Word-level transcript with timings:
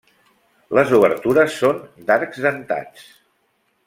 Les 0.77 0.93
obertures 0.99 1.57
són 1.65 1.79
d'arcs 2.07 2.41
dentats. 2.47 3.05